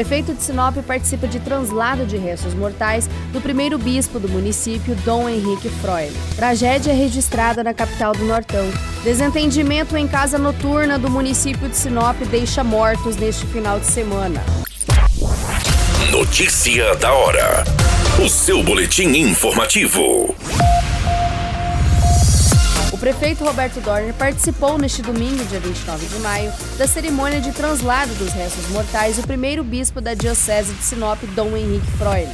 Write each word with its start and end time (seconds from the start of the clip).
Prefeito 0.00 0.32
de 0.32 0.42
Sinop 0.42 0.78
participa 0.86 1.28
de 1.28 1.38
translado 1.38 2.06
de 2.06 2.16
restos 2.16 2.54
mortais 2.54 3.06
do 3.34 3.40
primeiro 3.42 3.76
bispo 3.76 4.18
do 4.18 4.30
município, 4.30 4.94
Dom 5.04 5.28
Henrique 5.28 5.68
Freud. 5.68 6.10
Tragédia 6.36 6.94
registrada 6.94 7.62
na 7.62 7.74
capital 7.74 8.14
do 8.14 8.24
Nortão. 8.24 8.64
Desentendimento 9.04 9.98
em 9.98 10.08
casa 10.08 10.38
noturna 10.38 10.98
do 10.98 11.10
município 11.10 11.68
de 11.68 11.76
Sinop 11.76 12.16
deixa 12.30 12.64
mortos 12.64 13.16
neste 13.16 13.44
final 13.44 13.78
de 13.78 13.84
semana. 13.84 14.42
Notícia 16.10 16.96
da 16.96 17.12
hora. 17.12 17.64
O 18.24 18.26
seu 18.26 18.62
boletim 18.62 19.08
informativo. 19.08 20.34
Prefeito 23.00 23.42
Roberto 23.42 23.80
Dorner 23.80 24.12
participou 24.12 24.76
neste 24.76 25.00
domingo, 25.00 25.42
dia 25.46 25.58
29 25.58 26.06
de 26.06 26.18
maio, 26.18 26.52
da 26.76 26.86
cerimônia 26.86 27.40
de 27.40 27.50
translado 27.50 28.12
dos 28.16 28.30
restos 28.34 28.68
mortais 28.68 29.16
do 29.16 29.26
primeiro 29.26 29.64
bispo 29.64 30.02
da 30.02 30.12
Diocese 30.12 30.74
de 30.74 30.84
Sinop, 30.84 31.18
Dom 31.34 31.56
Henrique 31.56 31.90
Freud 31.92 32.30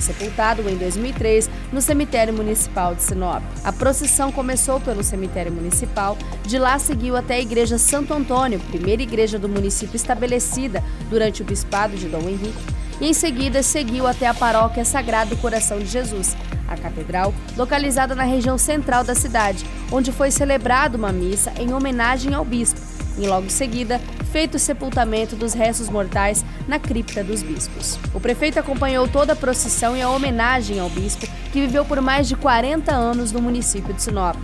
sepultado 0.00 0.68
em 0.68 0.76
2003 0.76 1.48
no 1.72 1.80
cemitério 1.80 2.34
municipal 2.34 2.94
de 2.94 3.02
Sinop. 3.02 3.42
A 3.62 3.72
procissão 3.72 4.32
começou 4.32 4.80
pelo 4.80 5.04
cemitério 5.04 5.52
municipal, 5.52 6.18
de 6.44 6.58
lá 6.58 6.78
seguiu 6.78 7.16
até 7.16 7.34
a 7.34 7.40
igreja 7.40 7.78
Santo 7.78 8.12
Antônio, 8.12 8.58
primeira 8.58 9.02
igreja 9.02 9.38
do 9.38 9.48
município 9.48 9.94
estabelecida 9.94 10.82
durante 11.08 11.42
o 11.42 11.44
bispado 11.44 11.96
de 11.96 12.08
Dom 12.08 12.28
Henrique, 12.28 12.81
e 13.00 13.08
em 13.08 13.12
seguida 13.12 13.62
seguiu 13.62 14.06
até 14.06 14.26
a 14.26 14.34
paróquia 14.34 14.84
Sagrado 14.84 15.36
Coração 15.36 15.78
de 15.78 15.86
Jesus, 15.86 16.36
a 16.68 16.76
catedral, 16.76 17.34
localizada 17.56 18.14
na 18.14 18.24
região 18.24 18.56
central 18.56 19.04
da 19.04 19.14
cidade, 19.14 19.64
onde 19.90 20.12
foi 20.12 20.30
celebrada 20.30 20.96
uma 20.96 21.12
missa 21.12 21.52
em 21.58 21.72
homenagem 21.72 22.34
ao 22.34 22.44
bispo. 22.44 22.80
E 23.18 23.26
logo 23.26 23.46
em 23.46 23.50
seguida, 23.50 24.00
feito 24.30 24.54
o 24.54 24.58
sepultamento 24.58 25.36
dos 25.36 25.52
restos 25.52 25.90
mortais 25.90 26.44
na 26.66 26.78
cripta 26.78 27.22
dos 27.22 27.42
bispos. 27.42 27.98
O 28.14 28.20
prefeito 28.20 28.58
acompanhou 28.58 29.06
toda 29.06 29.34
a 29.34 29.36
procissão 29.36 29.94
e 29.94 30.00
a 30.00 30.08
homenagem 30.08 30.80
ao 30.80 30.88
bispo, 30.88 31.26
que 31.52 31.60
viveu 31.60 31.84
por 31.84 32.00
mais 32.00 32.26
de 32.26 32.34
40 32.34 32.90
anos 32.90 33.30
no 33.30 33.42
município 33.42 33.92
de 33.92 34.02
Sinop. 34.02 34.36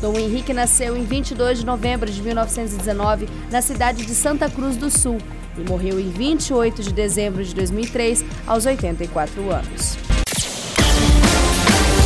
Dom 0.00 0.16
Henrique 0.16 0.52
nasceu 0.52 0.96
em 0.96 1.04
22 1.04 1.60
de 1.60 1.66
novembro 1.66 2.10
de 2.10 2.22
1919 2.22 3.28
na 3.50 3.60
cidade 3.60 4.04
de 4.04 4.14
Santa 4.14 4.48
Cruz 4.48 4.76
do 4.76 4.90
Sul 4.90 5.18
e 5.56 5.68
morreu 5.68 5.98
em 5.98 6.10
28 6.10 6.82
de 6.82 6.92
dezembro 6.92 7.44
de 7.44 7.54
2003, 7.54 8.24
aos 8.46 8.66
84 8.66 9.50
anos. 9.50 9.98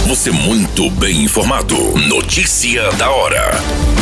Você 0.06 0.30
muito 0.30 0.88
bem 0.90 1.24
informado. 1.24 1.76
Notícia 2.08 2.90
da 2.92 3.10
hora 3.10 3.95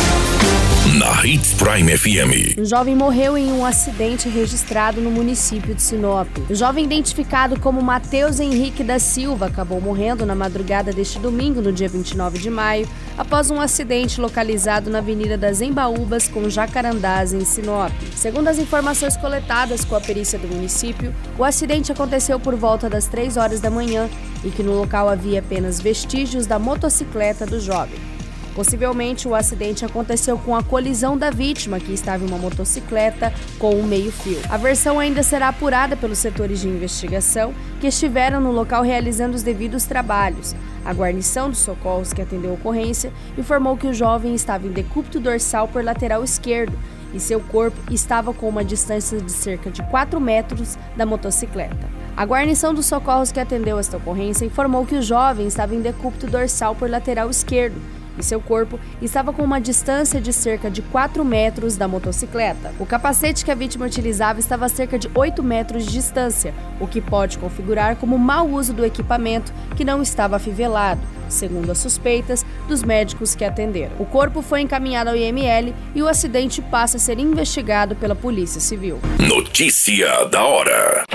na 0.95 1.25
Hits 1.25 1.53
Prime 1.55 1.97
FM. 1.97 2.57
Um 2.57 2.63
jovem 2.63 2.95
morreu 2.95 3.37
em 3.37 3.51
um 3.51 3.65
acidente 3.65 4.29
registrado 4.29 5.01
no 5.01 5.11
município 5.11 5.75
de 5.75 5.81
Sinop. 5.81 6.29
O 6.49 6.55
jovem 6.55 6.85
identificado 6.85 7.59
como 7.59 7.81
Matheus 7.81 8.39
Henrique 8.39 8.81
da 8.81 8.97
Silva 8.97 9.47
acabou 9.47 9.81
morrendo 9.81 10.25
na 10.25 10.33
madrugada 10.33 10.93
deste 10.93 11.19
domingo, 11.19 11.61
no 11.61 11.73
dia 11.73 11.89
29 11.89 12.39
de 12.39 12.49
maio, 12.49 12.87
após 13.17 13.51
um 13.51 13.59
acidente 13.59 14.21
localizado 14.21 14.89
na 14.89 14.99
Avenida 14.99 15.37
das 15.37 15.59
Embaúbas 15.59 16.29
com 16.29 16.49
Jacarandás, 16.49 17.33
em 17.33 17.43
Sinop. 17.43 17.91
Segundo 18.15 18.47
as 18.47 18.57
informações 18.57 19.17
coletadas 19.17 19.83
com 19.83 19.97
a 19.97 20.01
perícia 20.01 20.39
do 20.39 20.47
município, 20.47 21.13
o 21.37 21.43
acidente 21.43 21.91
aconteceu 21.91 22.39
por 22.39 22.55
volta 22.55 22.89
das 22.89 23.05
3 23.07 23.35
horas 23.35 23.59
da 23.59 23.69
manhã 23.69 24.09
e 24.45 24.49
que 24.49 24.63
no 24.63 24.73
local 24.73 25.09
havia 25.09 25.39
apenas 25.39 25.81
vestígios 25.81 26.45
da 26.45 26.57
motocicleta 26.57 27.45
do 27.45 27.59
jovem. 27.59 28.14
Possivelmente, 28.55 29.27
o 29.27 29.35
acidente 29.35 29.83
aconteceu 29.83 30.37
com 30.37 30.55
a 30.55 30.63
colisão 30.63 31.17
da 31.17 31.29
vítima, 31.29 31.77
que 31.77 31.91
estava 31.91 32.23
em 32.23 32.27
uma 32.27 32.37
motocicleta 32.37 33.33
com 33.59 33.75
um 33.75 33.83
meio-fio. 33.83 34.39
A 34.49 34.55
versão 34.55 34.97
ainda 34.97 35.21
será 35.21 35.49
apurada 35.49 35.97
pelos 35.97 36.19
setores 36.19 36.61
de 36.61 36.69
investigação 36.69 37.53
que 37.81 37.87
estiveram 37.87 38.39
no 38.39 38.53
local 38.53 38.81
realizando 38.81 39.35
os 39.35 39.43
devidos 39.43 39.83
trabalhos. 39.83 40.55
A 40.85 40.93
guarnição 40.93 41.49
dos 41.49 41.59
socorros 41.59 42.13
que 42.13 42.21
atendeu 42.21 42.51
a 42.51 42.53
ocorrência 42.53 43.11
informou 43.37 43.75
que 43.75 43.87
o 43.87 43.93
jovem 43.93 44.33
estava 44.33 44.65
em 44.65 44.71
decúbito 44.71 45.19
dorsal 45.19 45.67
por 45.67 45.83
lateral 45.83 46.23
esquerdo 46.23 46.79
e 47.13 47.19
seu 47.19 47.41
corpo 47.41 47.77
estava 47.91 48.33
com 48.33 48.47
uma 48.47 48.63
distância 48.63 49.19
de 49.19 49.31
cerca 49.33 49.69
de 49.69 49.83
4 49.83 50.17
metros 50.21 50.77
da 50.95 51.05
motocicleta. 51.05 51.89
A 52.15 52.23
guarnição 52.23 52.73
dos 52.73 52.85
socorros 52.85 53.33
que 53.33 53.39
atendeu 53.39 53.77
esta 53.77 53.97
ocorrência 53.97 54.45
informou 54.45 54.85
que 54.85 54.95
o 54.95 55.01
jovem 55.01 55.45
estava 55.45 55.75
em 55.75 55.81
decúbito 55.81 56.25
dorsal 56.25 56.73
por 56.73 56.89
lateral 56.89 57.29
esquerdo 57.29 57.81
e 58.17 58.23
seu 58.23 58.39
corpo 58.39 58.79
estava 59.01 59.33
com 59.33 59.43
uma 59.43 59.59
distância 59.59 60.19
de 60.21 60.31
cerca 60.31 60.69
de 60.69 60.81
4 60.81 61.23
metros 61.23 61.75
da 61.75 61.87
motocicleta. 61.87 62.73
O 62.79 62.85
capacete 62.85 63.43
que 63.43 63.51
a 63.51 63.55
vítima 63.55 63.85
utilizava 63.85 64.39
estava 64.39 64.65
a 64.65 64.69
cerca 64.69 64.97
de 64.97 65.09
8 65.13 65.41
metros 65.43 65.85
de 65.85 65.91
distância, 65.91 66.53
o 66.79 66.87
que 66.87 67.01
pode 67.01 67.37
configurar 67.37 67.95
como 67.95 68.17
mau 68.17 68.47
uso 68.47 68.73
do 68.73 68.85
equipamento 68.85 69.53
que 69.75 69.85
não 69.85 70.01
estava 70.01 70.35
afivelado, 70.35 71.01
segundo 71.29 71.71
as 71.71 71.77
suspeitas 71.77 72.45
dos 72.67 72.83
médicos 72.83 73.35
que 73.35 73.45
atenderam. 73.45 73.95
O 73.99 74.05
corpo 74.05 74.41
foi 74.41 74.61
encaminhado 74.61 75.09
ao 75.09 75.15
IML 75.15 75.73
e 75.93 76.01
o 76.01 76.07
acidente 76.07 76.61
passa 76.61 76.97
a 76.97 76.99
ser 76.99 77.19
investigado 77.19 77.95
pela 77.95 78.15
Polícia 78.15 78.61
Civil. 78.61 78.99
Notícia 79.19 80.25
da 80.25 80.43
hora. 80.43 81.14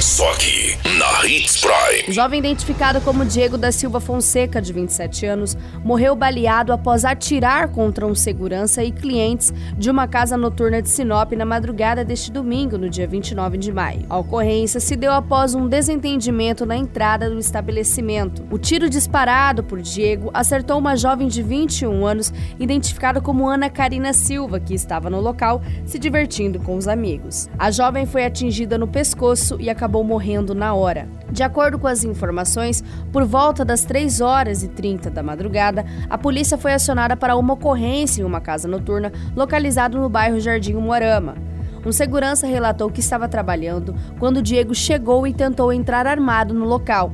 Só 0.00 0.30
aqui, 0.30 0.78
na 0.96 1.26
Hits 1.26 1.60
Prime. 1.60 2.12
Jovem 2.14 2.38
identificado 2.38 3.00
como 3.00 3.24
Diego 3.24 3.58
da 3.58 3.72
Silva 3.72 3.98
Fonseca, 3.98 4.62
de 4.62 4.72
27 4.72 5.26
anos, 5.26 5.56
morreu 5.84 6.14
baleado 6.14 6.72
após 6.72 7.04
atirar 7.04 7.68
contra 7.68 8.06
um 8.06 8.14
segurança 8.14 8.84
e 8.84 8.92
clientes 8.92 9.52
de 9.76 9.90
uma 9.90 10.06
casa 10.06 10.36
noturna 10.36 10.80
de 10.80 10.88
Sinop 10.88 11.32
na 11.32 11.44
madrugada 11.44 12.04
deste 12.04 12.30
domingo, 12.30 12.78
no 12.78 12.88
dia 12.88 13.08
29 13.08 13.58
de 13.58 13.72
maio. 13.72 14.06
A 14.08 14.18
ocorrência 14.18 14.78
se 14.78 14.94
deu 14.94 15.10
após 15.10 15.54
um 15.54 15.66
desentendimento 15.66 16.64
na 16.64 16.76
entrada 16.76 17.28
do 17.28 17.38
estabelecimento. 17.38 18.46
O 18.52 18.58
tiro 18.58 18.88
disparado 18.88 19.64
por 19.64 19.80
Diego 19.80 20.30
acertou 20.32 20.78
uma 20.78 20.96
jovem 20.96 21.26
de 21.26 21.42
21 21.42 22.06
anos, 22.06 22.32
identificada 22.58 23.20
como 23.20 23.48
Ana 23.48 23.68
Karina 23.68 24.12
Silva, 24.12 24.60
que 24.60 24.74
estava 24.74 25.10
no 25.10 25.20
local 25.20 25.60
se 25.84 25.98
divertindo 25.98 26.60
com 26.60 26.76
os 26.76 26.86
amigos. 26.86 27.48
A 27.58 27.72
jovem 27.72 28.06
foi 28.06 28.24
atingida 28.24 28.78
no 28.78 28.86
pescoço 28.86 29.56
e 29.58 29.68
acabou 29.68 29.87
morrendo 29.88 30.54
na 30.54 30.74
hora. 30.74 31.08
De 31.30 31.42
acordo 31.42 31.78
com 31.78 31.86
as 31.86 32.04
informações, 32.04 32.82
por 33.12 33.24
volta 33.24 33.64
das 33.64 33.84
3 33.84 34.20
horas 34.20 34.62
e 34.62 34.68
30 34.68 35.10
da 35.10 35.22
madrugada, 35.22 35.84
a 36.08 36.16
polícia 36.16 36.58
foi 36.58 36.72
acionada 36.72 37.16
para 37.16 37.36
uma 37.36 37.54
ocorrência 37.54 38.22
em 38.22 38.24
uma 38.24 38.40
casa 38.40 38.68
noturna 38.68 39.12
localizada 39.34 39.98
no 39.98 40.08
bairro 40.08 40.40
Jardim 40.40 40.74
Moarama. 40.74 41.36
Um 41.84 41.92
segurança 41.92 42.46
relatou 42.46 42.90
que 42.90 43.00
estava 43.00 43.28
trabalhando 43.28 43.94
quando 44.18 44.42
Diego 44.42 44.74
chegou 44.74 45.26
e 45.26 45.32
tentou 45.32 45.72
entrar 45.72 46.06
armado 46.06 46.52
no 46.52 46.64
local. 46.64 47.12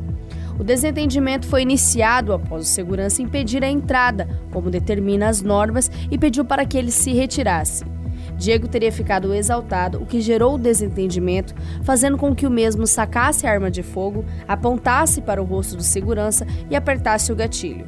O 0.59 0.65
desentendimento 0.65 1.47
foi 1.47 1.63
iniciado 1.63 2.33
após 2.33 2.63
o 2.63 2.69
segurança 2.69 3.22
impedir 3.22 3.65
a 3.65 3.69
entrada, 3.69 4.28
como 4.53 4.71
determina 4.71 5.28
as 5.28 5.43
normas, 5.43 5.91
e 6.10 6.16
pediu 6.16 6.45
para 6.45 6.65
que 6.65 6.78
ele 6.78 6.91
se 6.91 7.13
retirasse. 7.13 7.94
Diego 8.36 8.69
teria 8.69 8.91
ficado 8.91 9.33
exaltado, 9.33 10.03
o 10.03 10.07
que 10.07 10.21
gerou 10.21 10.54
o 10.54 10.59
desentendimento, 10.59 11.54
fazendo 11.83 12.19
com 12.19 12.34
que 12.34 12.47
o 12.47 12.51
mesmo 12.51 12.86
sacasse 12.86 13.47
a 13.47 13.51
arma 13.51 13.71
de 13.71 13.83
fogo, 13.83 14.25
apontasse 14.47 15.21
para 15.21 15.41
o 15.41 15.45
rosto 15.45 15.77
do 15.77 15.83
segurança 15.83 16.47
e 16.69 16.77
apertasse 16.77 17.33
o 17.33 17.36
gatilho. 17.36 17.86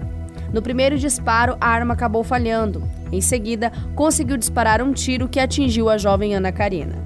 No 0.53 0.63
primeiro 0.63 0.97
disparo, 0.97 1.57
a 1.61 1.69
arma 1.69 1.95
acabou 1.95 2.23
falhando. 2.23 2.83
Em 3.11 3.21
seguida, 3.21 3.73
conseguiu 3.95 4.37
disparar 4.37 4.81
um 4.81 4.93
tiro 4.93 5.29
que 5.29 5.41
atingiu 5.41 5.89
a 5.89 5.99
jovem 5.99 6.35
Ana 6.35 6.53
Karina. 6.53 7.05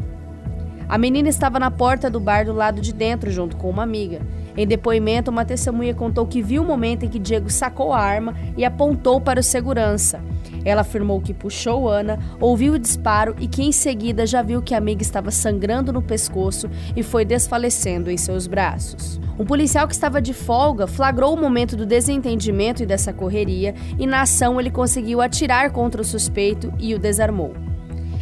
A 0.89 0.99
menina 0.99 1.29
estava 1.29 1.59
na 1.59 1.71
porta 1.71 2.11
do 2.11 2.21
bar 2.21 2.45
do 2.45 2.53
lado 2.53 2.81
de 2.81 2.93
dentro 2.93 3.31
junto 3.31 3.57
com 3.57 3.71
uma 3.71 3.83
amiga. 3.83 4.21
Em 4.57 4.67
depoimento, 4.67 5.31
uma 5.31 5.45
testemunha 5.45 5.95
contou 5.95 6.27
que 6.27 6.43
viu 6.43 6.63
o 6.63 6.67
momento 6.67 7.05
em 7.05 7.09
que 7.09 7.19
Diego 7.19 7.51
sacou 7.51 7.93
a 7.93 8.01
arma 8.01 8.35
e 8.57 8.65
apontou 8.65 9.21
para 9.21 9.41
o 9.41 9.43
segurança. 9.43 10.21
Ela 10.65 10.83
afirmou 10.83 11.21
que 11.21 11.33
puxou 11.33 11.89
Ana, 11.89 12.19
ouviu 12.41 12.75
o 12.75 12.79
disparo 12.79 13.35
e 13.39 13.47
que 13.47 13.63
em 13.63 13.73
seguida 13.73 14.27
já 14.27 14.43
viu 14.43 14.61
que 14.61 14.75
a 14.75 14.79
amiga 14.79 15.03
estava 15.03 15.31
sangrando 15.31 15.93
no 15.93 16.03
pescoço 16.03 16.69
e 16.95 17.03
foi 17.03 17.25
desfalecendo 17.25 18.11
em 18.11 18.17
seus 18.17 18.47
braços. 18.47 19.21
Um 19.39 19.45
policial 19.45 19.87
que 19.87 19.95
estava 19.95 20.21
de 20.21 20.35
folga 20.35 20.87
flagrou 20.87 21.35
o 21.35 21.41
momento 21.41 21.77
do 21.77 21.87
desentendimento 21.87 22.83
e 22.83 22.87
dessa 22.87 23.13
correria 23.13 23.75
e 23.99 24.07
na 24.07 24.23
ação 24.23 24.61
ele 24.61 24.71
conseguiu 24.71 25.21
atirar 25.21 25.71
contra 25.71 26.03
o 26.03 26.05
suspeito 26.05 26.73
e 26.79 26.95
o 26.95 26.99
desarmou. 26.99 27.70